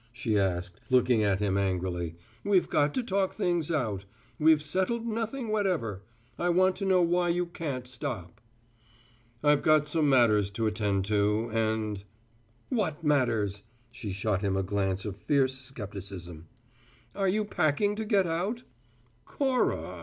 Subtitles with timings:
[0.11, 2.15] she asked, looking at him angrily.
[2.43, 4.05] "We've got to talk things out.
[4.39, 6.01] We've settled nothing whatever.
[6.39, 8.41] I want to know why you can't stop."
[9.43, 12.03] "I've got some matters to attend to, and"
[12.81, 13.61] "What matters?"
[13.91, 16.47] She shot him a glance of fierce skepticism.
[17.13, 18.63] "Are you packing to get out?"
[19.25, 19.99] "Cora!"